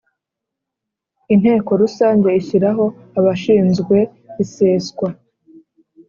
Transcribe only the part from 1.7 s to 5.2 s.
Rusange ishyiraho abashinzwe iseswa